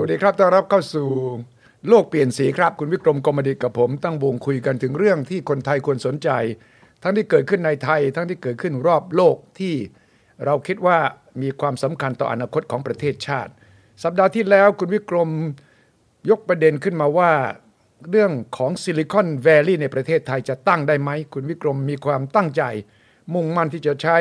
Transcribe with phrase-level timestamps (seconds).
[0.00, 1.08] วัสดีครับ ต้อนรับเข้าสู่
[1.88, 6.28] โลกเปลี่ยนสีครับ คุณวิกรมกมดิตกับผม ตั้งวงคุยกันถึงเรื่องที่คนไทยควรสนใจ
[7.02, 9.74] ทั้งที่เกิดขึ้นในไทย ทั้งที่เกิดขึ้นรอบโลกที่
[10.44, 10.98] เราคิดว่า
[11.42, 13.52] มีความสำคัญต่ออนาคตของประเทศชาติ
[14.02, 15.30] สัปดาห์ที่แล้วคุณวิกรม
[16.30, 17.32] ยกประเด็นขึ้นมาว่า
[18.10, 22.62] เรื่องของซิลิคอนแวลลีย์ในประเทศไทยจะตั้งได้ไหม คุณวิกรมมีความตั้งใจ
[23.34, 24.18] มุ่งมั่นที่จะใช้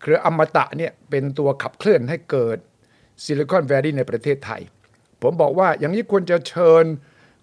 [0.00, 2.58] เครืออมตะเนี่ยเป็นตัวขับเคลื่อนให้เกิด
[3.24, 4.62] ซิลิคอนแวลลีย์ในประเทศไทย
[5.22, 6.84] ผมบอกว่าอย่างนี้ควรจะเชิญ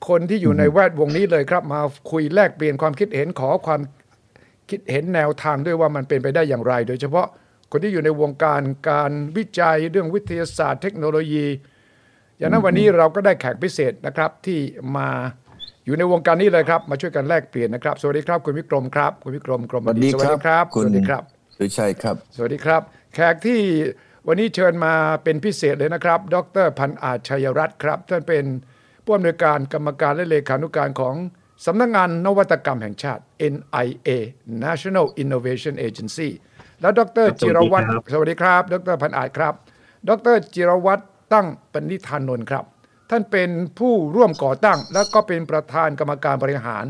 [0.10, 1.82] คนที่อยู่ในแวดวงนี้เลยครับ มา
[2.12, 3.82] คุยแลกเปลี่ยนความคิดเห็นขอความ
[4.70, 7.28] คิดเห็นแนวทางด้วยว่ามันเป็นไปได้อย่างไร โดยเฉพาะ
[7.72, 11.46] คนที่อยู่ในวงการการวิจัยเรื่องวิทยาศาสตร์เทคโนโลยี
[12.38, 14.60] อย่างนั้นวันนี้เราก็ได้แขกพิเศษนะครับที่
[14.98, 15.10] มา
[15.86, 21.24] อยู่ในวงการนี้เลยครับมาช่วยกันแลกเปลี่ยนนะครับ สวัสดีครับคุณวิกรมครับ คุณวิกรมกรมสวัสดีสวัสดีครับคุณสวัสดีครับ
[21.58, 22.82] สุชัยครับ สวัสดีครับ
[23.14, 23.60] แขกที่
[24.28, 28.46] วันนี้เชิญมาเป็นพิเศษเลยนะครับ ดรพันอาจชัยรัตน์ครับ ท่านเป็น
[29.04, 31.16] ผู้อำนวยการกรรมการและเลขานุการของ
[31.66, 33.22] สำนักงานนวัตกรรมแห่งชาติ
[33.54, 34.10] NIA
[34.66, 36.30] National Innovation Agency
[36.82, 39.54] แล้วดรจิรวัตรสวัสดีครับ ดรพันอาจครับ
[40.10, 42.66] ดรจิรวัตรตั้งปณิธานนท์ครับ
[43.10, 46.86] ท่านเป็นผู้ร่วมก่อตั้ง และก็เป็นประธานกรรมการบริหาร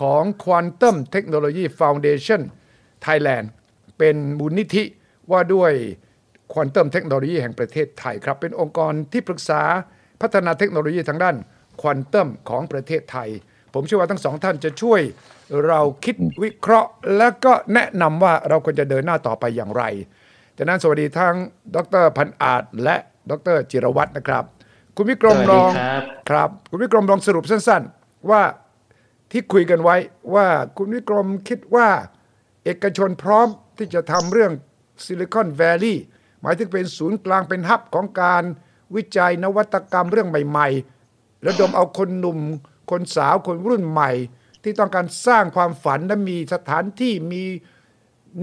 [0.00, 2.40] ของ Quantum Technology Foundation
[3.06, 3.46] Thailand
[3.98, 4.84] เป็นมูลนิธิ
[5.30, 5.72] ว่าด้วย
[6.52, 9.62] ควอนตัมเทคโนโลยีแห่งประเทศไทยครับ เป็นองค์กรที่ปรึกษา
[10.22, 11.36] พัฒนาเทคโนโลยีทางด้าน
[11.80, 13.28] ควอนตัมของประเทศไทย
[13.74, 15.00] ผมเชื่อว่าทั้งสองท่านจะช่วย
[15.66, 19.84] เราคิดวิเคราะห์ และก็แนะนำว่าเราควรจะเดินหน้าต่อไปอย่างไร
[20.56, 21.34] ดังนั้นสวัสดีทั้ง
[21.76, 22.96] ดรพันอาจและ
[23.30, 24.44] ดรจิรวัตรนะครับ
[24.96, 28.42] คุณวิกรมลองครับครับ คุณวิกรมลองสรุปสั้น ๆ ว่า
[29.30, 29.96] ที่คุยกันไว้
[30.34, 31.88] ว่าคุณวิกรมคิดว่า
[32.64, 34.52] เอกชนพร้อมที่จะทำเรื่อง
[35.04, 36.04] ซิลิคอนแวลลีย์
[36.42, 38.42] หมายถึงเป็นศูนย์กลางเป็นฮับของการ
[38.94, 42.38] วิจัยนวัตกรรมเรื่องใหม่ๆระดมเอาคนหนุ่ม
[42.90, 44.10] คนสาวคนรุ่นใหม่
[44.62, 47.42] ที่ต้องการสร้างความฝันและมีสถานที่มี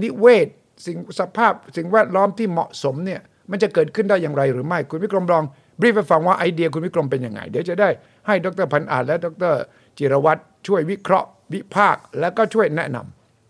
[0.02, 0.48] นิเวศ
[0.86, 3.20] สิ่งสภาพสิ่งแวดล้อมที่เหมาะสมเนี่ย
[3.50, 5.44] มันจะเกิดขึ้นได้อย่างไรหรือไม่ คุณวิกรมลอง
[5.80, 7.88] บรีฟให้ฟังว่าไอเดียคุณวิกรมเป็นยังไง เดี๋ยวจะได้
[8.26, 9.54] ให้ดรพันอาจและดร
[9.98, 12.96] จิรวัตรช่วยวิเคราะห์ วิพากษ์และก็ช่วยแนะน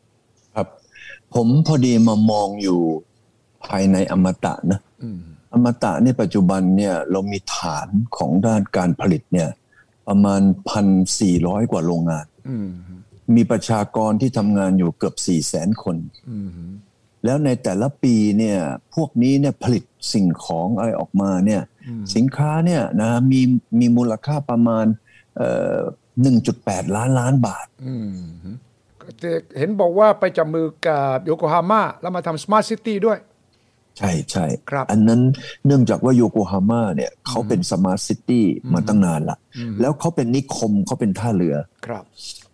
[0.00, 0.66] ำครับ
[1.34, 2.80] ผมพอดีมามองอยู่
[3.65, 4.81] ภายในอมตะนะ
[5.53, 9.48] อมตะในปัจจุบันเนี่ยเรามีฐานของด้านการผลิตเนี่ย
[10.09, 10.87] ประมาณพัน
[11.21, 12.70] สี่ร้อยกว่าโรงงานอืม
[13.37, 15.97] มีประชากรที่ทำงานอยู่เกือบสี่แสนคน
[16.31, 16.50] อืม
[17.25, 18.59] แล้วแล้วในแต่ละปีเนี่ย
[18.94, 21.62] พวกนี้เนี่ยผลิตสิ่งของอะไรออกมาเนี่ย
[22.15, 23.41] สินค้าเนี่ยนะมี
[23.81, 24.87] มีมูลค่าประมาณ
[25.37, 25.78] เอ่อ
[26.41, 28.10] 1.8ล้านล้านบาทอืม
[29.19, 33.19] แต่เห็นบอกว่าไปจับมือกับโยโกฮาม่าแล้วมาทำ smart city ด้วย
[33.98, 35.20] ใช่ใช่ครับอันนั้น
[35.66, 39.36] เนื่องจากว่าโยโกฮาม่าเนี่ยเขาเป็น smart city มาตั้งนานละ
[39.80, 41.56] แล้วเขาเป็นนิคมเขาเป็นท่าเรือ
[41.86, 42.04] ครับ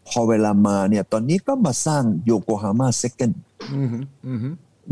[0.09, 3.33] พอเวลามาเนี่ยตอนนี้ก็มาสร้างโยโกฮาม่า second
[3.75, 3.89] อืม
[4.27, 4.39] อืม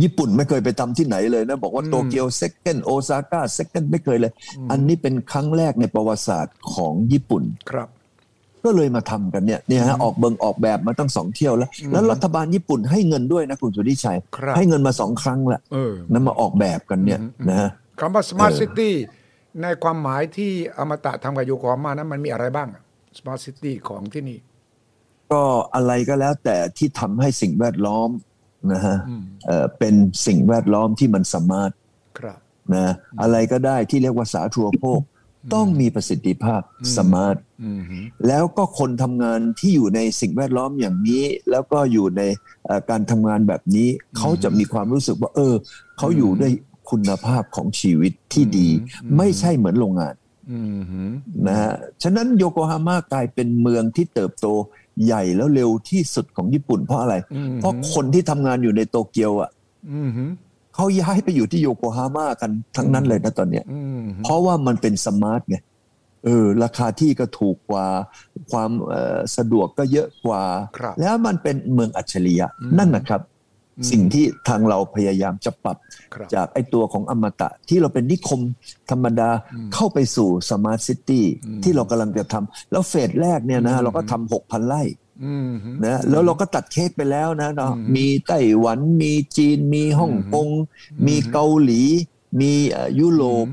[0.03, 4.32] ญี่ปุ่นไม่เคยไปทำที่ไหนเลยนะ บอกว่าโตเกียว second โอซาก้า second ไม่เคยเลย
[4.71, 7.88] อันนี้เป็นครั้งแรกในประวัติศาสตร์ของญี่ปุ่นครับ
[8.65, 17.71] ก็เลยมาทำกันเนี่ยเนี่ยฮะออกเบิงออกแบบมาตั้งสองเที่ยวแล้ว แล้วรัฐบาลญี่ปุ่นให้เงินด้วยนะคุณสุทธิชัยครับให้เงินมาสองครั้งละเออนั้นมาออกแบบกันเนี่ยนะฮะ
[18.01, 18.95] คำว่า smart เออ city
[19.63, 22.69] ในความหมายที่อมตะทำกับโยโกฮาม่านั้นมันมีอะไรบ้าง
[23.19, 24.39] smart city ของที่นี่
[25.33, 25.43] ก็
[25.75, 28.11] อะไรก็แล้วแต่ที่ทำให้สิ่งแวดล้อม
[28.73, 28.97] นะฮะ
[29.47, 29.95] เอ่อเป็น
[30.27, 31.71] สิ่งแวดล้อมที่มันสามารถ
[32.19, 32.39] ครับ
[32.75, 32.93] นะ
[33.23, 35.01] อะไรก็ได้ที่เรียกว่าสาธารณูปโภค
[35.53, 36.60] ต้องมีประสิทธิภาพ
[36.97, 37.82] smart อืม
[38.27, 42.22] แล้วก็คนทำงานที่อยู่ในสิ่งแวดล้อมอย่างนี้ แล้วก็อยู่ใน
[42.65, 45.55] เอ่อการทำงานแบบนี้ เขาจะมีความรู้สึกว่า เออ
[45.99, 46.53] เขาอยู่ด้วย
[46.91, 48.69] คุณภาพของชีวิตที่ดี
[49.16, 50.15] ไม่ใช่เหมือนโรงงาน
[50.53, 50.60] อื
[51.09, 51.12] ม
[51.47, 51.72] นะฮะ
[52.03, 54.47] ฉะนั้นโยโกฮาม่ากลายเป็นเมืองที่เติบโต
[55.05, 57.15] ใหญ่แล้วเร็วที่สุดของญี่ปุ่นเพราะอะไร
[57.61, 59.50] เพราะคนที่ทำงานอยู่ในโตเกียวอะ
[59.93, 60.11] อืม
[60.75, 65.57] เขาย้ายไปอยู่ที่โยโกฮาม่ากันทั้งนั้นเลยนะตอนเนี้ยอืมเพราะว่ามันเป็นสมาร์ทไง
[66.25, 67.87] เออราคาที่ก็ถูกกว่า
[68.50, 70.43] ความเอ่อสะดวกก็เยอะกว่า
[70.79, 72.47] ครับแล้วมันเป็นเมืองอัจฉริยะ
[72.79, 73.23] นั่นนะครับ
[73.91, 75.76] สิ่งที่ทางเราพยายามจะปรับ
[76.15, 78.41] ครับจากไอ้ตัวของอมตะที่เราเป็นนิคม
[78.91, 79.31] ธรรมดา
[79.75, 81.25] เข้าไปสู่สมาร์ทซิตี้
[81.62, 85.04] ที่เรากำลังจะทำแล้วเฟสแรกเนี่ยนะเราก็ทำหกพันไร่อืม
[85.84, 90.49] นะแล้วเราก็ตัดเค้กไปแล้วนะเนาะมีไต้หวันมีจีน มีฮ่องกง
[91.06, 91.82] มีเกาหลี
[92.40, 93.46] มีเอ่อยุโรป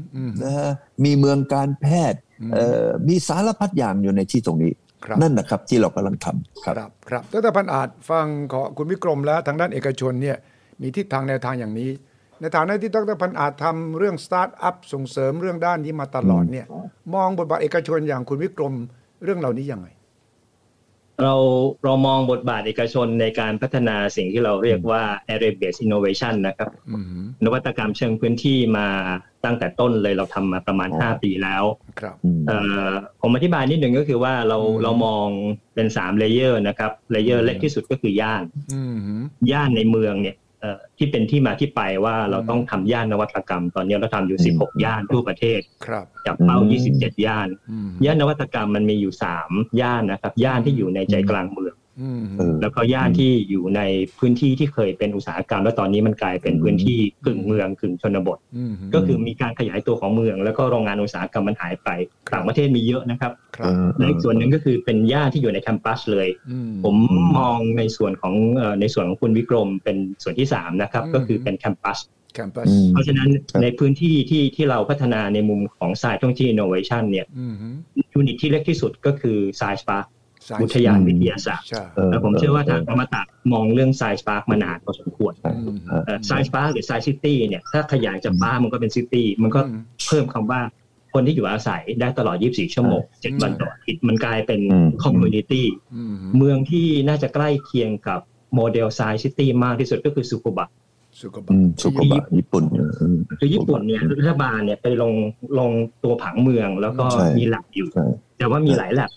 [0.43, 0.71] นะฮะ
[1.03, 2.19] มีเมืองการแพทย์
[2.53, 4.73] เอ่อมีสารพัดอย่างอยู่ในที่ตรงนี้
[5.05, 10.37] ครับนั่นนะครับที่เรากำลังทำครับครับครับดรพันอาจฟังของคุณวิกรมแล้วทางด้านเอกชนเนี่ย
[10.81, 11.89] มีทิศทางแนวทางอย่างนี้
[12.39, 16.65] ในฐานะที่ดรพันอาจทำเรื่องสตาร์ทอัพส่งเสริมเรื่องด้านนี้มาตลอดเนี่ย
[17.13, 18.73] มองบทบาทเอกชนอย่างคุณวิกรม
[19.23, 19.87] เรื่องเหล่านี้ยังไง
[21.23, 21.33] เรา
[21.83, 25.01] เรามองบทบาทเอกชนในการพัฒนาสิ่งที่เราเรียกว่า
[25.33, 27.06] area based innovation นะครับอืม
[27.45, 28.88] นวัตกรรมเชิงพื้นที่มา
[29.45, 31.63] ตั้งแต่ต้นเลยเราทำมาประมาณ 5 ปีแล้ว
[32.00, 32.57] ครับอืมเอ่
[32.89, 32.91] อ
[33.21, 35.27] ผมอธิบายนิดหนึ่งก็คือว่าเราอืมเรามอง
[35.75, 39.21] เป็น3 layer นะครับ layer เล็กที่สุดก็คือย่านอืม
[39.51, 40.50] ย่านในเมืองเนี่ยเอ่อ
[40.97, 46.57] ที่เป็นที่มาที่ไปว่าเราต้องทำย่านนวัตกรรม ตอนนี้เราทำอยู่ 16 ย่านทั่วประเทศครับจับเป้า
[46.91, 49.13] 27 ย่านอืมย่านนวัตกรรมมันมีอยู่
[49.47, 51.81] 3 ย่านนะครับ ย่านที่อยู่ในใจกลางเมืองอืมเออ
[52.62, 53.81] แล้วก็ย่านที่อยู่ใน
[54.19, 61.89] พื้นที่ที่เคยเป็นอุตสาหกรรม แล้วตอนนี้มันกลายเป็นพื้นที่กึ่งเมืองกึ่งชนบทอืมก็คือมีการขยายตัวของเมือง แล้วก็โรงงานอุตสาหกรรมมันหายไป
[62.33, 66.95] ต่างประเทศมีเยอะนะครับครับและอีกส่วนหนึ่งก็คือเป็นย่านที่อยู่ใน campus เลยอืมผม
[67.38, 77.54] มองในส่วนของเอ่อในส่วนของคุณวิกรมเป็นส่วนที่สามนะครับอืมก็คือเป็น campus campus อืมเพราะฉะนั้นครับในพื้นที่ที่ที่เราพัฒนาในมุมของสายท่องเที่ยว innovation เนี่ยอืม
[78.13, 80.06] unit ที่เล็กที่สุดก็คือ science park
[80.49, 83.21] สายอุทยานวิทยาศาสตร์ใช่เออแต่ผมเชื่อว่าทางอมตะ
[83.53, 85.51] มองเรื่อง science park มานานพอสมควรใช่
[85.85, 90.61] ใช่ science park หรือ science city เนี่ยถ้าขยายจากย่านมันก็เป็น city มันก็อืมเพิ่มคำว่า
[91.13, 98.19] คนที่อยู่อาศัยได้ตลอด 24 ชั่วโมง 7 วันต่ออาทิตย์มันกลายเป็นอืม community อืมเมืองที่น่าจะใกล้เคียงกับ
[98.56, 100.69] model science city มากที่สุดก็คือสึกุบะ
[101.21, 102.91] สึกุบะ อืม สึกุบะพญี่ปุ่นเออ
[103.39, 105.13] คือญี่ปุ่นเนี่ยรัฐบาลเนี่ยไปลง
[105.59, 105.71] ลง
[106.03, 108.05] ตัวผังเมืองแล้วก็ใช่มีหลักอยู่ใช่
[108.37, 109.11] แต่ว่ามีหลายหลัก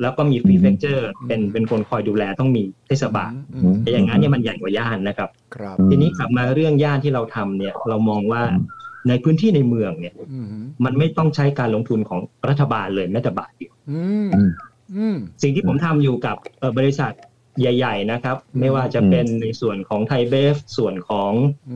[0.00, 8.64] แล้วก็มี prefecture เป็นเป็นคนคอยดูแลต้องมีเทศบาลอืมแต่อย่างนั้นเนี่ยมันใหญ่กว่าย่านนะครับครับอืมทีนี้กลับมาเรื่องย่านที่เราทำเนี่ยเรามองว่าอืม
[9.08, 10.46] ในพื้นที่ในเมืองเนี่ยอืม
[10.84, 14.50] มันไม่ต้องใช้การลงทุนของรัฐบาลเลยแม้แต่บาทเดียวอืมอืม
[14.96, 17.12] อืมสิ่งที่ผมทำอยู่กับเอ่อบริษัท
[17.60, 21.32] ใหญ่ ๆ นะครับ ไม่ว่าจะเป็นในส่วนของไทยเบฟส่วนของ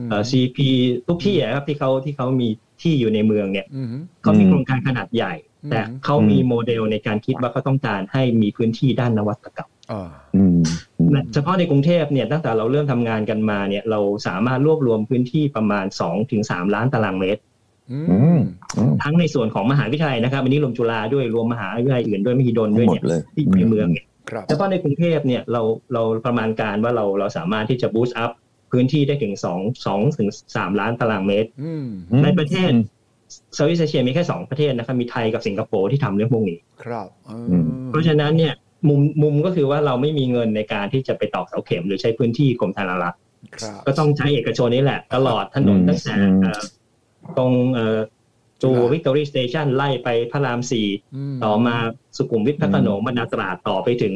[0.09, 0.57] เอ่อ CP
[1.07, 2.47] ทุกที่อะครับที่เขาที่เขามี
[2.81, 3.87] ที่อยู่ในเมืองเนี่ยอืม
[4.21, 10.61] เขามีโครงการขนาดใหญ่อืม แต่เขามีโมเดลในการคิดว่าเขาต้องการให้มีพื้นที่ด้านนวัตกรรมอ่าอืม
[11.11, 15.85] และเฉพาะในกรุงเทพเนี่ยตั้งแต่เราเริ่มทำงานกันมาเนี่ยเราสามารถรวบรวมพื้นที่ประมาณ
[16.29, 17.41] 2-3ล้านตารางเมตร
[17.91, 18.39] อือืมม
[18.77, 25.61] อืมทั้งในส่วนของมหาวิทยาลัยนะครับอันนี้รวมจุฬาด้วยรวมมหาวิทยาลัยอื่นด้วยมหิดลด้วยหมดเนี่ยเลยที่อยู่ในเมืองเนี่ยครับเฉพาะในกรุงเทพเนี่ยเรา
[25.93, 28.31] เราประมาณการว่าเราเราสามารถที่จะ boost up
[28.71, 32.71] พื้นที่ได้ถึง2 2ถึง3ล้านตารางเมตรอืมอืมในประเทศ
[33.53, 38.53] Southeast Asia มีแค่2ประเทศนะครับมีไทยกับสิงคโปร์ที่ทำเรื่องพวกนี้ ครับเอออืมเพราะฉะนั้นเนี่ย
[38.89, 43.19] มุมมุมก็คือว่าเราไม่มีเงินในการที่จะไปตอกเสาเข็มหรือใช้พื้นที่กรมธนารักษ์
[43.57, 46.61] ครับก็ต้องใช้เอกชนนี่แหละ ตลอดถนนอืมตั้งแต่อืมเอ่อ
[47.37, 47.99] ตรงเอ่อ
[48.63, 50.87] จูจุฬา Victory Station ไล่ไปพระรามสี่
[51.33, 51.75] มต่อมา
[52.17, 54.13] สุขุมวิทพระโขนงบางนาตราดต่อไปถึง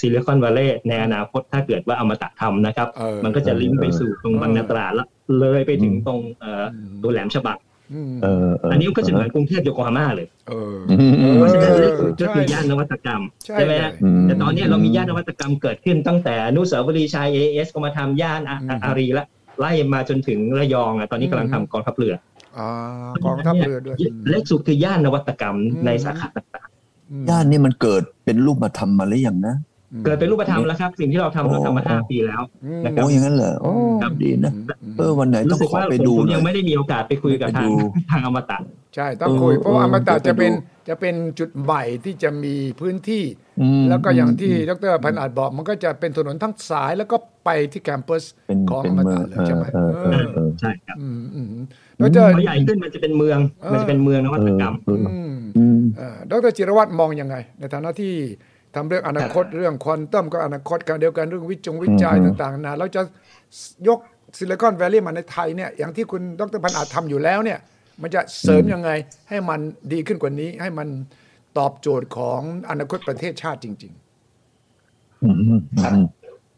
[0.00, 5.08] Silicon Valley ในอนาคตถ้าเกิดว่าเอามาตัดทำนะครับเออมันก็จะลิงก์ไปสู่ตรงบางนาตราดแล้ว
[5.38, 7.58] เลยไปถึงตรงเอ่ออืมตัวแหลมฉบัง
[7.92, 19.24] อืมเออเอันนี้ก็จะเหมือนกรุงเทพโยโกฮาม่าเลยเอออืมอืมเพราะฉะนั้นเออก็คือย่านนวัตกรรมใช่ใช่ไหมเลยฮะอืมแต่ตอนนี้เรามีย่านนวัตกรรมเกิดขึ้นตั้งแต่อนุสาวรีย์ชัย AIS ก็มาทำย่านอาอืมอารีละ
[19.60, 22.14] ไล่มาจนถึงระยองอะตอนนี้กำลังอืมทำกองทัพเรือ
[22.58, 22.68] อ่า
[23.24, 23.96] กองทัพเรือด้วย
[24.30, 26.68] เล็กสุดคือย่านนวัตกรรมอืมในสาขาต่าง
[27.10, 33.72] อืมย่านนี่มันเกิดเป็นรูปมาทำมาหรือยังนะๆ เกิดเป็นรูปธรรมแล้วครับ สิ่งที่เราทำเราทำมาห้าปีแล้วอืมนะครับโอ้อย่างนั้นเหรอโอ้
[34.02, 34.52] ครับดีนะ
[34.82, 38.58] อืมเออวันไหนต้อรู้งสึกขอว่าไปผมดูผมหน่ยัองยไม่ได้มีโอกาสไปคุยกับทางไปดูทางอมตะ
[38.94, 40.52] ใช่ต้องคุยเออเพราะว่าอมตะเออจะเป็นไปดู
[40.88, 43.24] จะเป็นจุดใหม่ที่จะมีพื้นที่
[43.60, 51.46] อืมแล้วก็อย่างที่อืมดรพันอาจบอก มันก็จะเป็นถนนทั้งสายแล้วก็ไปที่แคมปัสเป็นของเป็อนมเมือตะงเลยใช่ไหมเออเออเออใช่ครับอืมอืม
[51.98, 58.14] แล้วจะพอใหญ่ขึ้นมันจะเป็นเมืองเออมันจะเป็นเมืองนวัตกรรมเอออืมอืมเอ่อดรจิรวัตรมองยังไง ในฐานะที่
[58.76, 63.02] ทำเรื่องอนาคตเรื่องควอนตัมก็อนาคตการเดียวกันเรื่องวิจงวิจัยอืมต่างๆนาเราจะ
[63.88, 63.98] ยก
[64.38, 67.58] ซิลิคอนแวลลีย์มาในไทยเนี่ยอย่างที่คุณดรพันอาจทำอยู่แล้วเนี่ย
[68.02, 68.90] มันจะเสริมยังไง
[69.28, 69.60] ให้มัน
[69.92, 70.88] ดีขึ้นกว่านี้ ให้มัน
[71.58, 72.40] ตอบโจทย์ของ
[72.70, 73.92] อนาคตประเทศชาติจริง
[75.22, 75.60] อืมอืม
[75.94, 76.06] อืม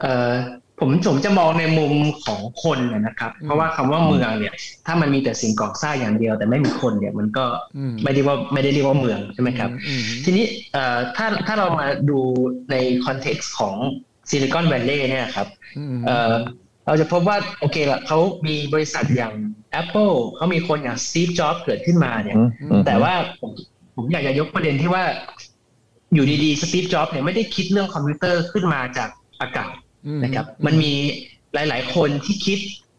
[0.01, 0.39] เอ่อ
[0.81, 1.93] ผมผมจะมองในมุม
[2.25, 4.55] ของคนนะนะครับ เพราะว่าคำว่าเมืองเนี่ย
[4.87, 12.19] ถ้ามันมีแต่สิ่งก่อสร้างอย่างเดียว แต่ไม่มีคนเนี่ย มันก็อืมไม่ได้ว่าไม่ได้เรียกว่าเมืองใช่ไหมๆครับอืมทีนี้เอ่อถ้าถ้าเรามาดู
[12.71, 13.75] ใน context ของ
[14.31, 16.35] Silicon Valley เนี่ยครับอืมเอ่อ
[16.87, 19.35] เราจะพบว่าโอเคละเขามีบริษัทอย่าง
[19.81, 23.51] Apple เขามีคนอย่าง Steve Jobs เกิดขึ้นมาเนี่ยอืมอืมแต่ว่าผม
[23.97, 25.05] ผมอยากจะยกประเด็นที่ว่า
[26.15, 29.09] อยู่ดีๆ Steve Jobs เนี่ยไม่ได้คิดเรื่องคอมพิวเตอร์ขึ้นมาจาก
[29.43, 29.88] อากาศอืม
[30.23, 30.95] นะครับ มันมี
[31.55, 32.59] หลาย ๆ คนที่คิด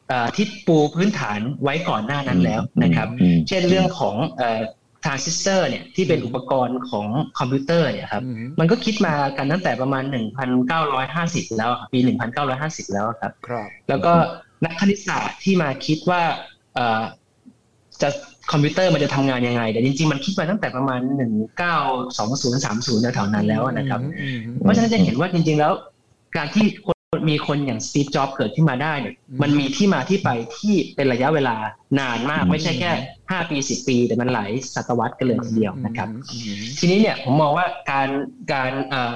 [0.09, 4.15] เอ่อที่ปูพื้นฐานไว้ก่อนหน้านั้นแล้วนะครับอืมเช่นเรื่องของ
[5.05, 7.07] ทรานซิสเตอร์เนี่ยที่เป็นอุปกรณ์ของ
[7.39, 10.03] คอมพิวเตอร์เนี่ยครับอืมมันก็คิดมากันตั้งแต่ประมาณ
[10.85, 11.99] 1,950 แล้วอะครับปี
[12.47, 14.13] 1,950 แล้วอะครับครับแล้วก็
[14.65, 16.21] นักคณิตศาสตร์ที่มาคิดว่า
[16.75, 17.01] เอ่อ
[18.01, 18.09] จะ
[18.51, 21.77] คอมพิวเตอร์มันจะทำงานยังไง แต่จริงๆ มันคิดมาตั้งแต่ประมาณหนึ่งเก้า
[22.17, 25.73] สองศูนย์สามศูนย์แถวๆนั้นแล้วนะครับอืมเพราะฉะนั้นจะเห็นว่าจริงๆแล้ว
[26.37, 26.97] การที่คน
[27.29, 31.55] มีคนอย่างสตีฟจ็อบเกิดขึ้นมาได้เนี่ยอืมมันมีที่มาที่ไปที่เป็นระยะเวลา
[31.99, 32.91] นานมาก ไม่ใช่แค่
[33.31, 38.09] ห้าปีสิบปี แต่มันหลายศตวรรษกันเลยทีเดียวนะครับอืมทีนี้เนี่ยผมมองว่าการ
[38.53, 39.13] การเอ่อ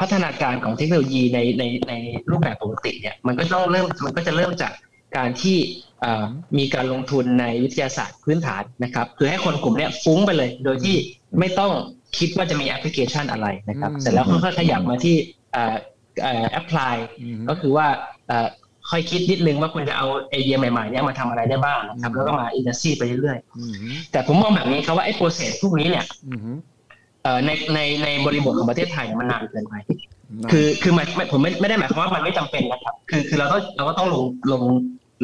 [0.00, 1.92] พัฒนาการของเทคโนโลยีในในใน
[2.30, 4.72] รูปแบบปกติเนี่ยมันก็ต้องเริ่มมันก็จะเริ่มจาก
[5.16, 5.56] การที่
[6.00, 6.24] เอ่อ
[6.58, 10.96] มีการลงทุนในวิทยาศาสตร์พื้นฐานนะครับคือให้คนกลุ่มเนี้ยฟุ้งไปเลย โดยที่
[11.38, 11.72] ไม่ต้อง
[12.18, 15.16] คิดว่าจะมีแอปพลิเคชันอะไรนะครับอืมเสร็จแล้วค่อยๆขยับมาที่
[15.52, 15.76] เอ่อเอ่อ
[16.22, 17.86] apply อืมก็คือว่า
[18.28, 18.48] เอ่อ
[18.90, 26.40] ค่อยคิดนิดนึงว่าคุณจะเอาไอเดียใหม่ๆเนี่ยมาทำอะไรได้บ้างนะครับแล้วก็มา industry ไปเรื่อยอืมๆแต่ผมมองแบบนี้ครับว่าไอ้ process พวกนี้เนี่ยอืม
[27.22, 29.74] เอ่อในในในบริบทของประเทศไทยเนี่ยมันนานเกินไป
[30.52, 34.62] คือคือมันไม่ผมไม่ไม่ได้หมายความว่ามันไม่จำเป็นนะครับ คือคือเราก็เราก็ต้องลงลง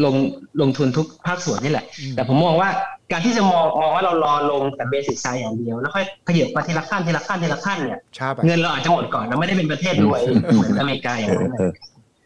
[0.04, 0.14] ลง
[0.60, 2.70] ลงทุนทุกภาคส่วนนี่แหละอืมแต่ผมมองว่า
[3.12, 10.20] การที่จะมองมองว่าเรารอลงแต่ basic science อย่างเดียวแล้วค่อยขยับมาทีละขั้นทีละขั้นทีละขั้นเนี่ยช้าไปเงินเราอาจจะหมดก่อนเราไม่ได้เป็นประเทศรวย
[10.54, 11.73] เหมือนอเมริกาอย่างนั้นเออ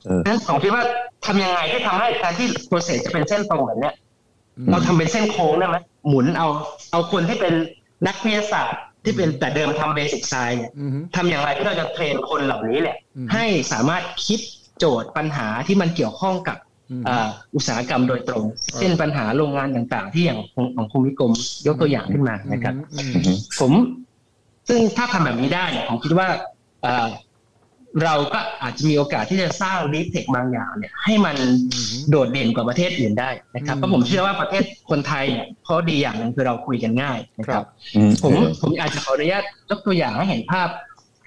[0.06, 0.84] เออดังนั้นผมคิดว่า
[1.26, 3.94] ทำยังไงให้ทำให้การที่ process จะเป็นเส้นตรงแบบเนี้ย
[4.58, 5.76] อืมเราทำเป็นเส้นโค้งได้ไหม
[6.08, 6.48] หมุนเอา
[6.92, 7.54] เอาคนที่เป็น
[8.06, 14.40] นักวิทยาศาสตร์ที่เป็นแต่เดิมทำ basic science เนี่ยอืมทำอย่างไรที่เราจะ train คนเหล่านี้เนี่ยอืมให้สามารถคิด
[14.78, 16.56] โจทย์ปัญหาที่มันเกี่ยวข้องกับ
[16.90, 18.44] อืมอ่าอุตสาหกรรมโดยตรง
[18.78, 21.32] เช่นปัญหาโรงงานต่างๆ ที่อย่างของของคุณวิกรม
[21.66, 23.72] ยกตัวอย่างขึ้นมานะครับอืมอืมผม
[24.68, 26.28] ซึ่งถ้าทำแบบนี้ได้เนี่ยผมคิดว่า
[26.82, 27.08] เอ่อ
[28.04, 31.36] เราก็อาจจะมีโอกาสที่จะสร้างดีเทคบางอย่างเนี่ย ให้มัน
[31.72, 37.66] อืมโดดเด่นกว่าประเทศอื่นได้นะครับอืมเพราะผมเชื่อว่าประเทศคนไทยเนี่ยข้อดีอย่างหนึ่งคือเราคุยกันง่ายนะคครัรับบ
[37.96, 40.68] อืมผมผมอาจจะขออนุญาตยกตัวอย่างให้เห็นภาพ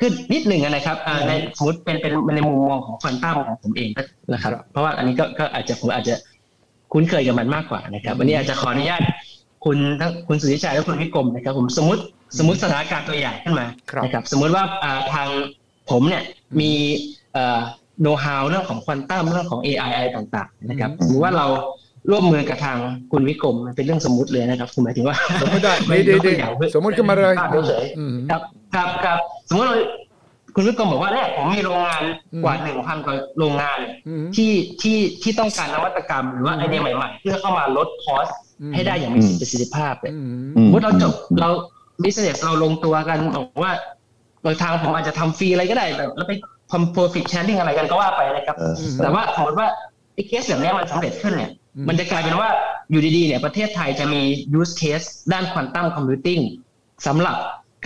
[0.01, 3.89] ขึ้นนิดหนึ่งนะครับอ่าในสมมติเป็นเป็นในมุมมองของควอนตัมของผมเอง
[4.34, 6.15] นะครับครับ เพราะว่าอันนี้ก็ก็อาจจะผมอาจจะ
[6.93, 9.01] คุ้นเคยกับมันมากกว่านะครับวันนี้อาจจะขออนุญาต
[9.65, 12.01] คุณทั้งคุณสุริชัยและคุณวิกรมนะครับ ผมสมมติ
[12.38, 15.27] สมมติสถานการณ์ตัวอย่างขึ้นมาครับนะครับ สมมุติว่าอ่าทาง
[15.91, 16.24] ผมเนี่ย
[16.60, 16.72] มี
[18.01, 21.48] โน้ตฮาวเรื่องของควอนตัมเรื่องของ AI อะไรต่าง ๆ นะครับอืมสมมติว่าเรา
[22.10, 22.77] ร่วมมือกับทาง
[23.12, 28.41] คุณวิกรมมันเป็นเรื่องสมมติเลยนะครับคือหมายถึงว่าสมมติได้ไม่ดียดีกตัวอย่างเพื่อสมมติขึ้นมาเลยภาพเฉยอืมครับ
[28.75, 29.17] ครับครับ
[29.50, 29.75] สมมติเรา
[30.55, 32.01] คุณวิกรมบอกว่าเนี่ยผมมีโรงงาน
[32.34, 33.77] อืมกว่าหนึ่งพันกว่าโรงงาน
[34.08, 38.27] อืมที่ที่ที่ต้องการนวัตกรรมหรือว่าอืมไอเดียใหม่ ๆ เพื่อเข้ามาลด cost
[38.62, 40.25] อืมให้ได้อย่างมีประสิทธิภาพเนี่ยอืม
[40.58, 41.50] อืมสมมติเราจบเรา
[42.03, 43.72] business เราลงตัวกันบอกว่า
[44.43, 46.34] โดยทางผมอาจจะทำฟรีอะไรก็ได้แบบแล้วไป
[46.72, 49.67] ทำ profit sharing อะไรกันก็ว่าไปนะครับเออแต่ว่าสมมติว่า
[50.13, 52.49] ไอ้เคสแบบเนี้ยมันสำเร็จขึ้นเนี่ยอื มมันจะกลายเป็นว่า
[52.91, 54.21] อยู่ดีๆเนี่ยประเทศไทยจะมี
[54.59, 56.41] use case ด้าน quantum computing
[57.07, 57.37] สำหรับ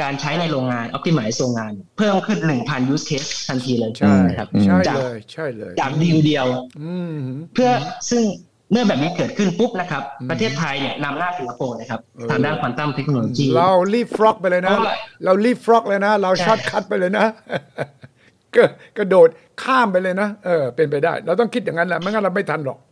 [0.02, 6.46] การใช้ในโรงงาน optimize โรงงาน เพิ่มขึ้น 1,000 use case ทันทีเลยใช่นะครับใช่จากเลยใช่เลยจากดีลเดียว
[6.82, 7.18] อืม
[7.54, 7.70] เพื่อ
[8.10, 8.24] ซึ่ง
[8.72, 17.26] เมื่อแบบนี้เกิดขึ้นปุ๊บนะครับอืมประเทศไทยเนี่ยนำหน้าสิงคโปร์นะครับเออทางด้าน quantum technology เรา leapfrog ไปเลยนะเพราะว่าเรา leapfrog เลยนะ เราใช่ shortcut ไปเลยนะ
[18.56, 18.64] ก็
[18.98, 19.30] กระโดด
[19.64, 22.86] ข้ามไปเลยนะเออเป็นไปได้ เราต้องคิดอย่างนั้นแหละไม่งั้นเราไม่ทันหรอกอะ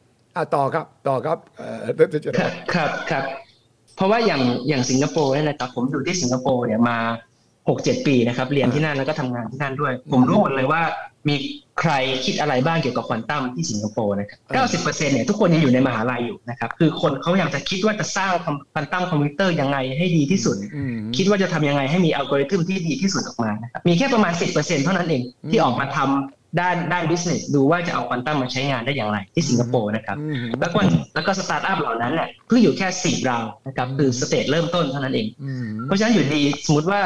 [0.56, 3.24] ต่อครับต่อครับเออเดี๋ยวจะครับครับครับ
[3.96, 6.98] เพราะว่าอย่างอย่างสิงคโปร์เนี่ยนะครับผมอยู่ที่สิงคโปร์เนี่ยมา
[7.70, 10.82] หกเจ็ดปีนะครับ เรียนที่นั่นแล้วก็ทำงานที่นั่นด้วย ผมรู้หมดเลยว่า
[11.28, 11.36] มี
[11.80, 11.92] ใคร
[12.26, 18.32] คิดอะไรบ้างเกี่ยวกับควอนตัมที่สิงคโปร์นะครับเก้าสิบเปอร์เซ็นเนี่ยทุกคนยังอยู่ในมหาลัยอยู่นะครับ คือคนเขาอยากจะคิดว่าจะสร้าง
[18.74, 30.80] quantum computer ยังไงให้ดีที่สุดอืมคิดว่าจะทำยังไงให้มีอัลกอริทึมที่ดีที่สุดออกมานะครับมีแค่ประมาณ10%เท่านั้นเองที่ออกมาทำ ด้านด้าน business ดูว่าจะเอาควอนตัมมาใช้งานได้อย่างไรที่สิงคโปร์นะครับอืมแล้วก็
[31.16, 37.02] แล้วก็สตาร์ทอัพเหล่านั้นเนี่ยเพิ่งอยู่แค่ seed round นะครับคือ stage เริ่มต้นเท่านั้นเองอืมเพราะฉะนั้นอยู่ดีสมมติว่า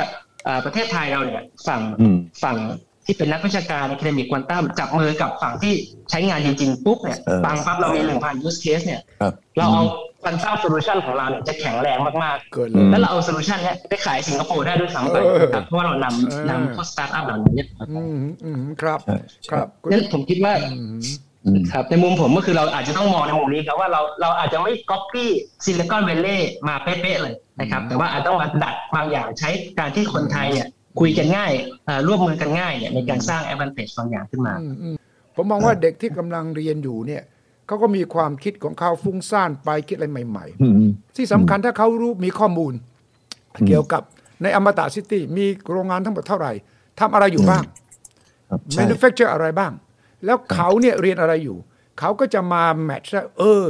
[0.48, 2.58] อ่าประเทศไทยเราเนี่ยฝั่งอืมฝั่ง
[3.06, 5.74] ที่เป็นนักวิชาการในเคมีควอนตัมจับมือกับฝั่งที่
[6.10, 9.84] ใช้งานจริงๆปุ๊บเนี่ยเออปังปั๊บเรามีหนึ่งพัน use case เนี่ยครับเราเอา
[10.22, 19.18] quantum solution ของเราเนี่ยจะแข็งแรงมากๆเกิดเลอืมแล้วเราเอา solution เนี้ยไปขายสิงคโปร์ได้ด้วยซ้ำไปเออนะครับเพราะว่าเรานเออำนำพวกสตาร์ทอัพเหล่านี้เนี่ยมาอืมอืมครับใช่
[19.52, 20.98] ครับคุณนั้นผมคิดว่าอืม
[21.46, 25.30] อืมครับในมุมผมก็คือเราอาจจะต้องมองในมุมนี้ครับว่าเราเราอาจจะไม่ก๊อปปี้
[25.66, 30.68] Silicon Valley มาเป๊ะๆเลยนะครับ แต่ว่าอาจต้องมาดัดบางอย่างใช้การที่คนไทยเนี่ย
[31.00, 31.52] คุยกันง่าย
[31.86, 34.96] เอ่อร่วมมือกันง่ายเนี่ยในการสร้าง advantage บางอย่างขึ้นมาอืมอืม
[35.36, 37.22] ผมมองว่าเด็กที่กำลังเรียนอยู่เนี่ย
[37.68, 40.74] เขาก็มีความคิดของเขาฟุ้งซ่านไปคิดอะไรใหม่ๆอืม
[41.16, 42.74] ที่สำคัญถ้าเขารู้มีข้อมูล
[43.68, 44.02] เกี่ยวกับ
[44.44, 46.52] ในอมตะซิตี้มีโรงงานทั้งหมดเท่าไหร่
[47.00, 47.64] ทำอะไรอยู่บ้าง
[48.50, 49.72] ครับใช่ manufacture อะไรบ้าง
[50.26, 51.58] แล้วเขาเนี่ยเรียนอะไรอยู่
[52.00, 53.66] เขาก็จะมาแมทช์ว่าเออ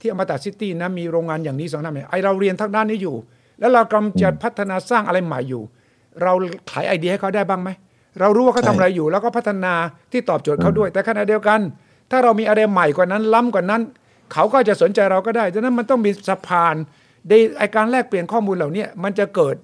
[0.00, 3.16] ที่อมตะซิตี้นะมีโรงงานอย่างนี้สองท่านไอเราเรียนทางด้านนี้อยู่
[3.60, 5.62] แล้วเรากำลังจะพัฒนาสร้างอะไรใหม่อยู่
[6.22, 6.32] เรา
[6.70, 7.70] ขายไอเดียให้เขาได้บ้างไหม
[8.20, 9.72] เรารู้ว่าเขาทำอะไรอยู่ แล้วก็พัฒนา
[10.12, 11.60] ที่ตอบโจทย์เขาด้วย แต่ขณะเดียวกัน
[12.10, 13.82] ถ้าเรามีอะไรใหม่กว่านั้น ล้ำกว่านั้น
[14.32, 16.74] เขาก็จะสนใจเราก็ได้ดังนั้นมันต้องมีสะพาน
[17.28, 19.56] ในไอการแลกเปลี่ยนข้อมูลเหล่านี้มันจะเกิด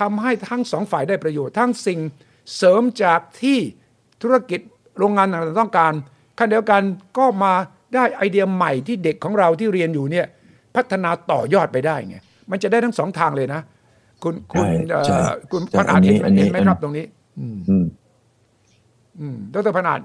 [0.00, 2.00] ทำให้ทั้งสองฝ่ายได้ประโยชน์ ทั้งสิ่ง
[2.56, 3.58] เสริมจากที่
[4.22, 4.60] ธุรกิจ
[4.98, 5.92] โรงงานต่างๆต้องการ
[6.38, 6.82] ขั้นเดียวกัน
[7.18, 7.52] ก็มา
[7.94, 10.26] ได้ไอเดียใหม่ที่เด็กของเราที่เรียนอยู่เนี่ย
[10.76, 12.16] พัฒนาต่อยอดไปได้ไง
[12.50, 13.60] มันจะได้ทั้งสองทางเลยนะ
[14.22, 15.18] คุณคุณใช่เอ่อใช่
[15.52, 17.04] คุณใช่พันอาจเห็นอันนี้เห็นไหมอันนี้ครับตรงนี้
[17.38, 17.56] อืม
[19.20, 20.00] อืมดรพันอาจ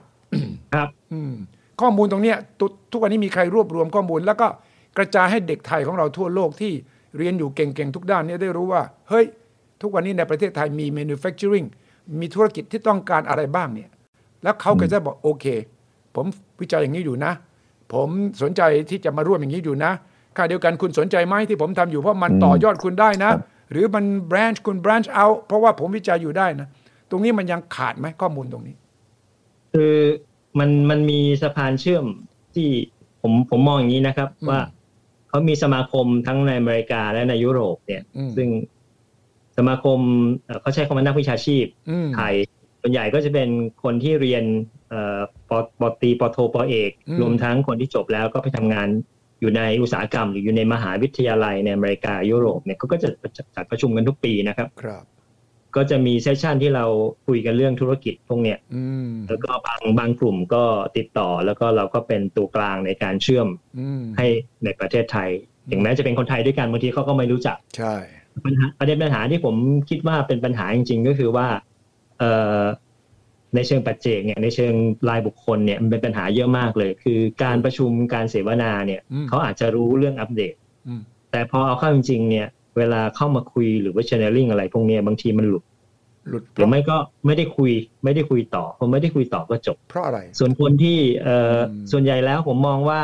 [0.75, 1.34] ครับ อืม
[1.82, 4.48] ข้อมูลตรงเนี้ยทุกทุกวันนี้มีใครรวบรวมข้อมูล แล้วก็
[4.98, 6.72] กระจายให้เด็กไทยของเราทั่วโลกที่
[7.18, 9.26] เรียนอยู่เก่งๆทุกด้านเนี่ยได้รู้ว่า เฮ้ย
[9.82, 11.68] ทุกวันนี้ในประเทศไทยมี manufacturing
[12.20, 13.90] มีธุรกิจที่ต้องการอะไรบ้างเนี่ย
[14.44, 15.46] แล้วเขาก็จะบอกโอเค
[16.16, 16.26] ผม
[16.62, 17.32] วิจัยอย่างนี้อยู่นะ
[17.94, 18.10] ผม
[18.42, 19.92] สนใจที่จะมาร่วมอย่างนี้อยู่นะ
[20.36, 23.32] ค่าเดียวกันคุณสนใจไหมที่ผมทำอยู่เพราะมันต่อยอดคุณได้นะ
[23.72, 26.68] หรือมัน branch คุณ branch out เพราะว่าผมวิจัยอยู่ได้นะ
[27.10, 28.76] ตรงนี้มันยังขาดไหมข้อมูลตรงนี้
[29.74, 29.96] คือ
[30.60, 32.06] มันมันมีสะพานเชื่อม
[32.56, 32.70] ที่
[33.22, 34.60] ผมผมมองอย่างนี้นะครับอืมว่า
[35.30, 38.50] เขามีสมาคมทั้งในอเมริกาและในยุโรปเนี่ยอืมซึ่ง
[39.58, 40.00] สมาคม
[40.46, 42.34] เอ่อเขาใช้คำว่านักวิชาชีพอืมไทย
[42.82, 43.50] ส่วนใหญ่ก็จะเป็น
[43.84, 44.44] คนที่เรียน
[44.89, 48.88] เอ่อปปตรีปโทปเอกอืมรวมทั้งคนที่จบแล้วก็ไปทำงาน
[49.39, 53.10] อยู่ในอุตสาหกรรม หรืออยู่ในมหาวิทยาลัยในอเมริกายุโรปเนี่ยเขาก็จะ
[53.56, 55.04] จัดประชุมกันทุกปีนะครับครับ
[55.76, 56.86] ก็จะมีเซสชันที่เรา
[57.28, 60.64] คุยกันเรื่องธุรกิจพวกเนี้ยอืมแล้วก็บางบางกลุ่มก็
[60.98, 63.48] ติดต่อแล้วก็เราก็เป็นตัวกลางในการเชื่อม
[63.80, 64.28] อืมให้
[64.64, 65.30] ในประเทศไทย
[65.72, 67.96] ถึงแม้จะเป็นคนไทยด้วยกันบางทีเขาก็ไม่รู้จัก ใช่
[68.46, 69.56] ปัญหาประเด็นปัญหาที่ผม
[69.90, 71.48] คิดว่าเป็นปัญหาจริง ๆ ก็คือว่า
[72.20, 72.64] เอ่อ
[73.56, 74.74] ในเชิงปัจเจกเนี่ยในเชิง
[75.10, 80.56] รายบุคคลเนี่ยมันเป็นปัญหาเยอะมากเลย คือการประชุมการเสวนาเนี่ยอืมเขาอาจจะรู้เรื่องอัปเดต
[80.88, 82.48] อืมแต่พอเอาเข้าจริงๆเนี่ย
[82.78, 85.64] เวลาเข้ามาคุยหรือว่า channeling อะไรพวกเนี้ยบางทีมันหลุด
[86.30, 87.72] หลุดเพหรือราะไม่ก็ไม่ได้คุย
[88.04, 93.02] ไม่ได้คุยต่อพอไม่ได้คุยต่อก็จบ เพราะอะไร ส่วนคนที่เอ่ออมส่วนใหญ่แล้วผมมองว่า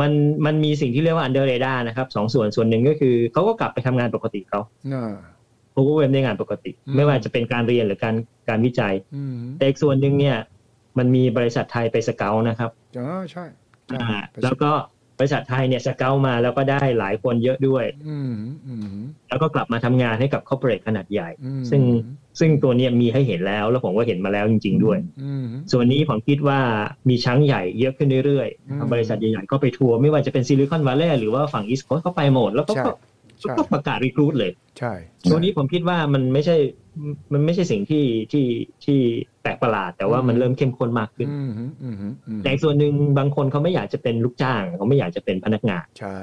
[0.00, 0.12] มัน
[0.46, 4.60] มันมีสิ่งที่เรียกว่า under radar นะครับสองส่วนส่วนหนึ่งก็คือเขาก็กลับไปทำงานปกติเขา
[4.92, 5.04] น่า
[5.72, 8.14] เขาก็เว้นในงานปกติอืมไม่ว่าจะเป็นการเรียนหรือการ
[8.48, 10.36] การวิจัยอืมแต่อีกส่วนหนึ่งเนี่ย
[10.98, 13.44] มันมีบริษัทไทยไปสเกลนะครับอ๋อใช่
[13.86, 14.74] ใช่อ่าแล้วก็บ
[15.22, 18.34] ริษัทไทยเนี่ยสเกลมาแล้วก็ได้หลายคนเยอะด้วยอืม
[18.66, 18.96] อืม
[19.28, 21.82] แล้วก็กลับมาทำงานให้กับ corporate ขนาดใหญ่อืมซึ่ง
[22.40, 26.58] ซึ่งตัวเนี้ยมีให้เห็นแล้วแล้วผมก็เห็นมาแล้วจริง ๆ ด้วยอืมส่วนนี้ผมคิดว่า
[27.08, 32.84] มีช้างใหญ่เยอะขึ้นเรื่อยอืมๆบริษัทใหญ่ๆก็ไปทัวร์ไม่ว่าจะเป็นซิลิคอนวัลเลย์หรือว่าฝั่ง East Coast ก็ไปหมดแล้วก็ใช่
[33.41, 34.93] ก็ ใช่ ก็ประกาศรีครูดเลย ใช่
[35.31, 36.55] ตัวนี้ผมคิดว่ามันไม่ใช่
[37.33, 38.45] มันไม่ใช่สิ่งที่ที่
[38.85, 38.99] ที่
[39.41, 41.95] แปลกประหลาด แต่ว่ามันเริ่มเข้มข้นมากขึ้น อืมอืมอืม
[42.27, 46.17] อืม แต่อีกส่วนหนึ่งบางคนเขาไม่อยากจะเป็นลูกจ้าง เขาไม่อยากจะเป็นพนักงาน ใช่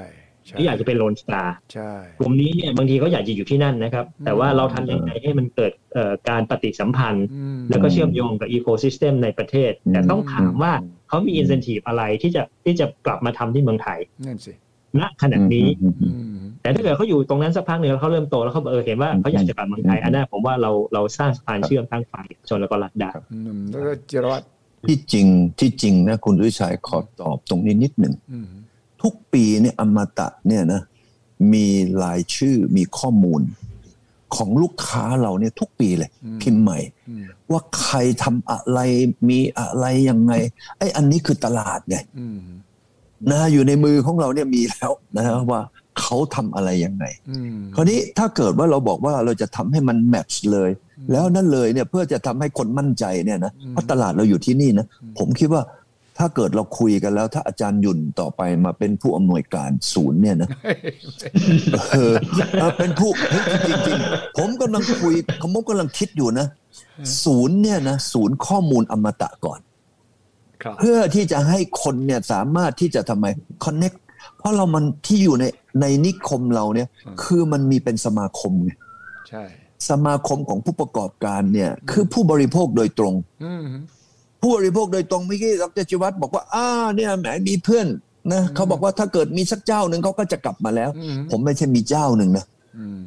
[0.47, 10.73] ใช่ ไม่อยากจะเป็นโลนสตาร์ ใช่ กลุ่มนี้เนี่ยบางทีเขาอยากจะอยู่ที่นั่นนะครับ แต่ว่าเราทำยังไงให้มันเกิดเอ่อการปฏิสัมพันธ์ อืม แล้วก็เชื่อมโยงกับอีโคซิสเต็มในประเทศ แต่ต้องถามว่า
[11.09, 14.53] เขามีอินเซนティブอะไรที่จะที่จะกลับมาทำที่เมืองไทย นั่นสิ
[14.99, 24.44] ณขณะนี้ อืมอืม อืม แต่ถ้าเกิดเขาอยู่ตรงนั้นสักพักหนึ่งแล้วเขาเริ่มโตแล้วเขาเออเห็นว่าเขาอยากจะกลับเมืองไทยอันนั้นผมว่าเราเราสร้างสะพานเชื่อมทั้งฝ่ายเอกชนแล้วก็รัฐได้อืมแล้วก็จิรวัตร
[24.86, 25.26] ที่จริง
[25.60, 28.46] ที่จริงนะคุณวิชัยขอตอบตรงนี้นิดหนึ่งอืม
[29.02, 30.82] ทุกปีเนี่ยอมตะเนี่ยนะ
[31.52, 31.66] มี
[32.02, 33.40] รายชื่อมีข้อมูล
[34.36, 36.10] ของลูกค้าเราเนี่ยทุกปีเลย
[36.42, 38.80] พิมพ์ใหม่อืมว่าใครทำอะไร
[39.28, 40.32] มีอะไรยังไง
[40.78, 42.38] ไอ้อันนี้คือตลาดไงอืม
[43.30, 45.60] นะอยู่ในมือของเราเนี่ยมีแล้วนะว่า
[45.98, 50.70] เขาทำอะไรยังไงอืมคราวนี้ถ้าเกิดว่าเราบอกว่าเราจะทำให้มันแมทช์เลย
[51.12, 54.86] แล้วนั่นเลยเนี่ยเพื่อจะทำให้คนมั่นใจเนี่ยนะเพราะตลาดเราอยู่ที่นี่นะ
[55.18, 55.62] ผมคิดว่า
[56.18, 60.48] ถ้าเกิดเราคุยกันแล้ว ถ้าอาจารย์หยุ่นต่อไปมาเป็นผู้อำนวยการศูนย์เนี่ยนะ
[61.92, 62.14] เออ
[62.60, 66.46] เออเป็นผู้เฮ้ยจริงๆผมกำลังคุยผมกำลังคิดอยู่นะ
[67.24, 69.60] ศูนย์เนี่ยนะศูนย์ข้อมูลอมตะก่อน
[70.62, 73.26] ครับเพื่อที่จะให้คนเนี่ยสามารถที่จะทำไม
[73.64, 73.98] connect
[74.38, 75.44] เพราะเรามันที่อยู่ใน
[75.80, 78.70] ในนิคมเราเนี่ยอืมคือมันมีเป็นสมาคมไง
[79.28, 79.42] ใช่
[79.90, 83.66] สมาคมของผู้ประกอบการเนี่ยคือผู้บริโภคโดยตรงอืม
[84.40, 87.86] ผู้บริโภคโดยตรงเมื่อกี้ดรจิวัตรบอกว่าอ่าเนี่ยแหมมีเพื่อน
[88.32, 92.44] นะเขาบอกว่าถ้าเกิดมีสักเจ้าหนึ่งเขาก็จะกลับมาแล้วอืมผมไม่ใช่มีเจ้าหนึ่งนะ
[92.76, 92.98] อืม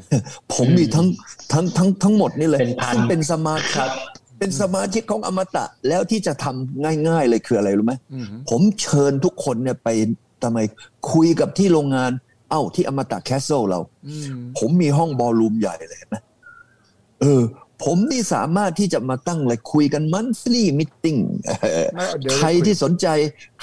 [0.54, 1.08] ผมมีทั้ง
[1.52, 3.90] ทั้งทั้งทั้งหมดนี่เลยเป็นพันซึ่งเป็นสมาชิก
[4.40, 9.90] เป็นสมาชิกของอมตะแล้วที่จะทำง่ายๆเลยคืออะไรรู้ไหมอืมผมเชิญทุกคนเนี่ยไป
[10.44, 10.60] ทำไม
[11.12, 12.12] คุยกับที่โรงงาน
[12.54, 16.24] เอ้าที่อมตะ Castle เราอืมผมมีห้อง ballroom ใหญ่เลยเห็นะ
[17.22, 17.42] เออ
[17.84, 23.08] ผมนี่สามารถที่จะมาตั้งเลยคุยกัน monthly meeting เอ่อไม่เดี๋ยวใครที่สนใจ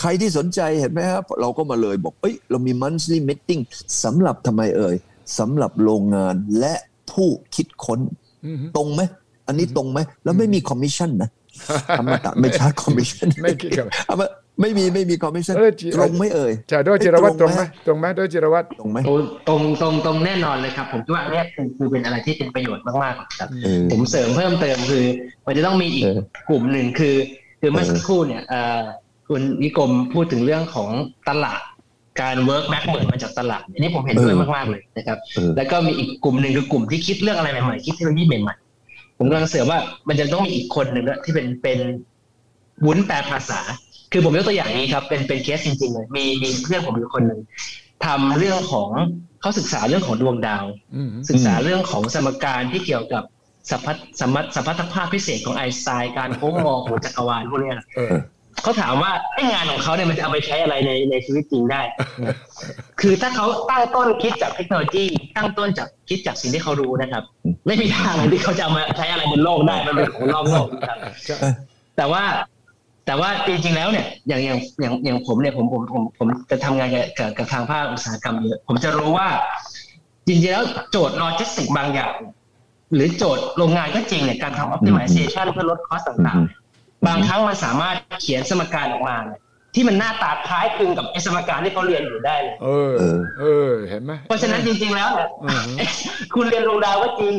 [0.00, 3.62] ใครที่สนใจเห็นไหมครับ เราก็มาเลยบอกเอ้ยเรามี monthly meeting
[4.04, 4.96] สำหรับทำไมเอ่ย
[5.38, 6.74] สำหรับโรงงานและ
[7.10, 8.00] ผู้คิดค้น
[8.44, 9.02] อืมตรงไหม
[9.46, 11.30] อันนี้ตรงไหมแล้วไม่มีคอมมิชชั่นนะ
[11.98, 14.26] อมตะไม่ชาร์จคอมมิชชั่นไม่คิดกับเอามา
[14.60, 19.14] ไม่มีไม่มีคอมมิชชั่นเออจิตรงไหมเอ่ยใช่โดยจิรวัตรตรงไหมตรงไหมโดยจิรวัตรตรงไหมโอ้
[19.48, 25.04] ตรงตรงตรงแน่นอนเลยครับ ผมคิดว่าอันเนี้ยคือคือเป็นอะไรที่เป็นประโยชน์มากๆครับเออผมเสริมเพิ่มเติมคือ
[25.46, 26.18] มันจะต้องมีอีกเออ
[26.48, 27.16] กลุ่มหนึ่งคือ
[27.60, 28.80] คือเมื่อเออสักครู่เนี่ยเอ่อ
[29.28, 30.90] คุณวิกรมพูดถึงเรื่องของ
[31.28, 31.60] ตลาด
[32.20, 41.78] การ work back เหมือนมาจากตลาดอันนี้ผมเห็นด้วยมากๆเลยนะครับเออแล้วก็มีอีกกลุ่มหนึ่งคือกลุ่มที่คิดเรื่องอะไรใหม่ๆคิดเทคโนโลยีใหม่ๆผมกำลังเสริมว่ามันจะต้องมีอีกคนหนึ่งด้วยที่เป็นเป็น
[42.84, 43.60] วุ้นแปลภาษา
[44.12, 47.40] คือผมยกตัวอย่างนี้ครับ เป็นเป็นเคสจริงๆเลยมีมีเพื่อนผมอยู่คนหนึ่ง
[48.04, 48.88] ทำเรื่องของ
[49.40, 53.22] เขาศึกษาเรื่องของดวงดาวอืมศึกษาเรื่องของสมการที่เกี่ยวกับ
[53.70, 58.14] สัพพะสมมติสัพพัทธภาพพิเศษของไอน์สไตน์การโค้งงอของจักรวาลพวกเนี้ยเออ
[58.62, 61.82] เขาถามว่าไอ้งานของเขาเนี่ยมันจะเอาไปใช้อะไรในในชีวิตจริงได้
[63.00, 65.04] คือถ้าเขาตั้งต้นคิดจากเทคโนโลยี
[65.36, 67.22] ตั้งต้นจากคิดจากสิ่งที่เขารู้นะครับ
[67.66, 71.36] ไม่มีทางเลยที่เขาจะเอามาใช้อะไรบนโลกได้มันเป็นของนอกโลกนะครับใช่
[71.96, 72.22] แต่ว่า
[73.10, 79.28] แต่ว่าจริงๆแล้วเนี่ยอย่างอย่างอย่างอย่างผมเนี่ยผมผมผมผมจะทำงานกับกับกับทางภาคอุตสาหกรรมเยอะผมจะรู้ว่า
[80.26, 82.12] จริงๆแล้วโจทย์โลจิสติกบางอย่าง
[82.94, 89.40] หรือโจทย์โรงงานก็จริงเนี่ยการทำ optimization เพื่อลด cost ต่างๆ บางครั้งมันสามารถเขียนสมการออกมาเนี่ย
[89.74, 95.72] ที่มันหน้าตาคล้ายคลึงกับไอ้สมการที่เขาเรียนอยู่ได้เลยเออเออ เออ เห็นไหมเพราะฉะนั้นจริง ๆแล้วเนี่ยอือฮึ
[96.34, 97.34] คุณเรียนดวงดาวก็จริง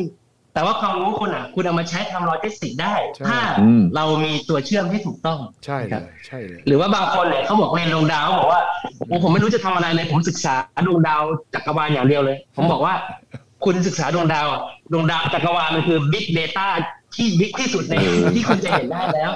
[0.54, 8.60] แต่ว่าความรู้คุณอะ คุณเอามาใช้ทำโลจิสติกได้ใช่ถ้าอืมเรามีตัวเชื่อมที่ถูกต้อง ใช่เลยใช่เลย หรือว่าบางคนเนี่ยเขาบอกเรียนดวงดาวเขาบอกว่า
[9.08, 10.54] โอ้ผมไม่รู้จะทำอะไรเลย ผมศึกษา
[10.86, 11.22] ดวงดาว
[11.54, 12.94] จักรวาลอย่างเดียวเลย ผมบอกว่า
[13.64, 14.60] คุณศึกษาดวงดาวอะ
[14.92, 16.68] ดวงดาวจักรวาลมันคือ big data
[17.16, 19.30] ที่ big ที่สุดในเออที่คุณจะเห็นได้แล้ว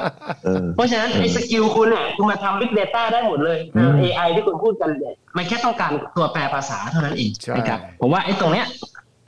[0.44, 8.66] เออเพราะฉะนั้นไอ้skill คุณเนี่ยคุณมาทำ big data ได้หมดเลยอืม AI ที่คุณพูดกันเนี่ยมันแค่ต้องการตัวแปลภาษาเท่านั้นเองใช่นะครับผมว่าไอ้ตรงเนี้ย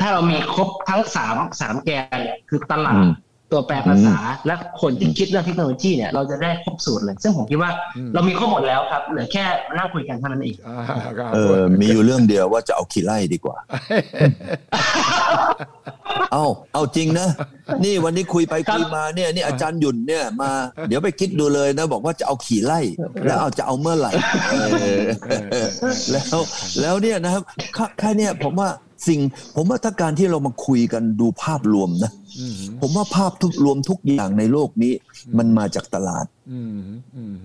[0.00, 3.12] ถ้าเรามีครบทั้งสามสามแกนเนี่ยคือตลาดอืม
[3.52, 9.44] ตัวแปลภาษาและคนที่คิดเรื่องเทคโนโลยีเนี่ยเราจะได้ครบสูตรเลย ซึ่งผมคิดว่าอืมเรามีครบหมดแล้วครับเหลือแค่
[9.76, 13.56] นั่งคุยกันเท่านั้นเองอ่าครับเออมีอยู่เรื่องเดียวว่าจะเอาขี้ไล่ดีกว่า
[16.32, 17.28] เอาเอาจริงนะ
[17.84, 20.50] นี่วันนี้คุยไปครับคุยมาเนี่ยนี่อาจารย์หยุ่นเนี่ยมา
[20.88, 22.80] เดี๋ยวไปคิดดูเลยนะ บอกว่าจะเอาขี่ไล่
[23.24, 24.12] แล้วเอาจะเอาเมื่อไหร่
[24.52, 25.68] เออ
[26.12, 26.38] แล้ว
[26.80, 27.42] แล้วเนี่ยนะครับ
[27.74, 28.70] แค่แค่เนี่ยผมว่า
[29.06, 29.20] สิ่ง
[29.56, 34.92] ผมว่าถ้าการที่เรามาคุยกันดูภาพรวมนะอืมผมว่าภาพทุกรวมทุกอย่างในโลกนี้
[35.38, 36.78] มันมาจากตลาดอืม
[37.16, 37.36] อืม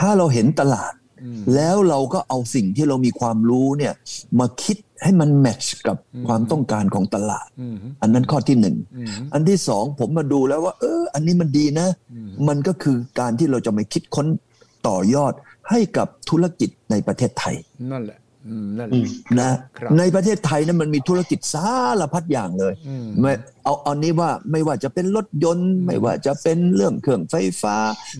[0.00, 3.92] ถ้าเราเห็นตลาดอืมแล้วเราก็เอาสิ่งที่เรามีความรู้เนี่ย
[4.40, 14.26] มาคิดให้มันแมทช์กับอืมความต้องการของตลาดอืมอันนั้นข้อที่หนึ่งอืมอันที่สองผมมาดูแล้วว่า เออ อันนี้มันดีนะอืมมันก็คือการที่เราจะมาคิดค้น
[14.88, 15.32] ต่อยอด
[15.70, 17.56] ให้กับธุรกิจในประเทศไทย
[17.92, 18.21] นั่นแหละอืม
[18.78, 19.06] นั่นแหอืละม
[19.40, 21.68] นะครับในประเทศไทยนั้นมันมีธุรกิจสา
[22.00, 23.32] รพัดอย่างเลยอืมไม่
[23.64, 27.76] เอาเอานี้ว่าไม่ว่าจะเป็นรถยนต์ ไม่ว่าจะเป็นเรื่องเครื่องไฟฟ้า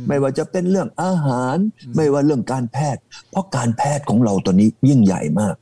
[0.09, 1.57] ไม่ว่าจะเป็นเรื่องอาหาร
[1.97, 5.55] ไม่ว่าเรื่องการแพทย์ เพราะการแพทย์ของเราตอนนี้ยิ่งใหญ่มาก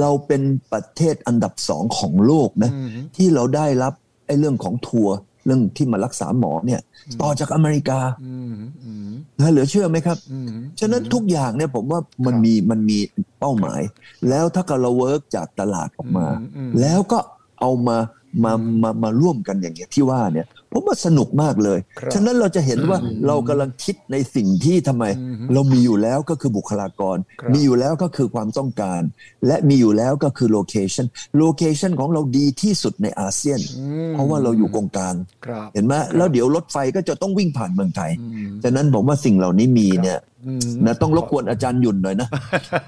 [0.00, 3.94] เราเป็นประเทศอันดับสองของโลกนะอืมที่เราได้รับ
[4.26, 6.80] ไอ้เรื่องของทัวร์ เรื่องที่มารักษาหมอเนี่ย
[7.22, 8.54] ต่อจากอเมริกาอืม
[8.84, 12.98] อืมนะเหลือเชื่อไหมครับอืมฉะนั้นทุกอย่างเนี่ยผมว่ามันครับมีมันมี
[13.38, 13.80] เป้าหมาย
[14.28, 17.18] แล้วถ้าเกิดเราเวิร์กจากตลาดออกมาอืมอืมแล้วก็
[17.60, 17.96] เอามา
[18.44, 29.02] มามามาร่วมกันอย่างเงี้ยที่ว่าเนี่ยผมว่าสนุกมากเลยครับฉะนั้นเราจะเห็นว่าอืมเรากำลังคิดในสิ่งที่ทำไมอืมเรามีอยู่แล้วก็คือบุคลากรครับมีอยู่แล้วก็คือความต้องการ
[29.46, 35.14] และมีอยู่แล้วก็คือ location location ของเราดีที่สุดในอาเซียนอืมเพราะว่าเราอยู่ตรงกลาง
[35.46, 42.28] ครับเห็นไหมแล้วเดี๋ยวรถไฟก็จะต้องวิ่งผ่านเมืองไทยอืมฉะนั้นผมว่าสิ่งเหล่านี้มีเนี่ยอืมนะต้องรบกวนอาจารย์หยุ่นหน่อยนะ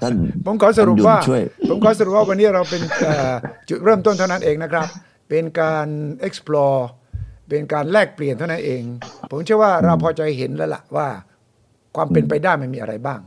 [0.02, 0.14] ท่าน
[0.46, 3.32] ผมขอสรุปท่นหยุ่นว่าช่วยผมขอสรุปว่าวันนี้เราเป็นเอ่อ
[3.68, 4.86] จุดเริ่มต้นเท่านั้นเองนะครับ
[5.28, 5.88] เป็นการ
[6.26, 6.80] explore
[7.48, 8.82] เป็นการแลกเปลี่ยนเท่านั้นเอง
[9.30, 11.08] ผมเชื่อว่าเราพอใจเห็นแล้วล่ะว่า
[11.96, 13.20] ความเป็นไปได้มันมีอะไรบ้าง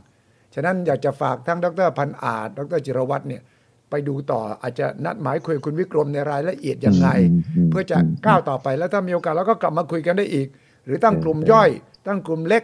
[0.54, 3.42] ฉะนั้นอยากจะฝากทั้งดรพันอาจ ดรจิรวัตรเนี่ย
[3.90, 10.48] ไปดูต่ออาจจะนัดหมายคุยกับคุณวิกรมในรายละเอียดยังไงอืมอืมเพื่อจะก้าวต่อไปแล้วถ้ามีโอกาสเราก็กลับมาคุยกันได้อีก
[10.86, 11.70] หรือตั้งกลุ่มย่อย
[12.06, 12.62] ตั้งกลุ่มเล็ก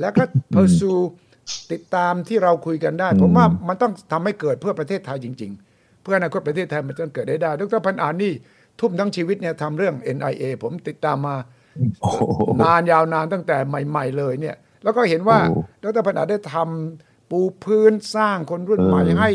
[0.00, 1.00] แล้วก็ pursue
[1.72, 8.34] ติดตามที่เราคุยกันได้ ผมว่ามันต้องทำให้เกิดเพื่อประเทศไทยจริง ๆ เพื่ออนาคตประเทศไทยมันต้องเกิดได้ได้ดรพันอานนี่
[8.82, 11.36] ทุ่มทั้งชีวิตเนี่ยทำเรื่อง NIA ผมติดตามมา
[12.00, 12.20] โอ้โห
[12.62, 19.30] นานยาวนานตั้งแต่ใหม่ ๆ เลยเนี่ย แล้วก็เห็นว่าโอ้ดรพันอาได้ทำปูพื้นสร้างคนรุ่นใหม่เออให้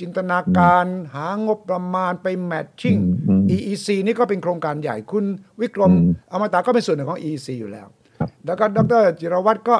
[0.00, 2.96] จินตนาการหางบประมาณไปแมทชิ่ง
[3.28, 5.24] อืม EEC นี่ก็เป็นโครงการใหญ่คุณ
[5.60, 7.86] วิกรมอืมอมตะก็เป็นส่วนหนึ่งของ EEC อยู่แล้ว
[8.18, 9.76] ครับแล้วก็ดรจิรวัตรก็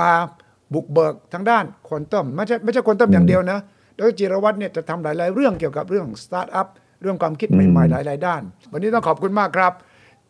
[0.00, 0.10] มา
[0.74, 3.58] บุกเบิกทางด้านควอนตัมไม่ใช่ไม่ใช่ควอนตัมอย่างเดียวนะ
[3.98, 6.66] ดรจิรวัตรเนี่ยจะทำหลาย ๆ เรื่องเกี่ยวกับเรื่องสตาร์ทอัพ
[7.02, 9.72] เรื่องความคิดใหม่ๆหลายๆด้าน วันนี้ต้องขอบคุณมากครับ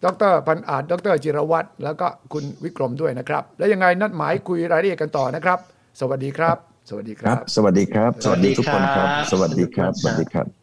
[0.05, 5.59] ดรพันอาจดรจิรวัตรแล้วก็คุณวิกรมด้วยนะครับ แล้วยังไงนัดหมายคุยรายละเอียดกันต่อนะครับ
[6.01, 6.57] สวัสดีครับ
[6.89, 10.60] สวัสดีคครัรับบสวัสดีครับ สวัสดีทุกคนครับ สวัสดีครับ สวัสดีครับ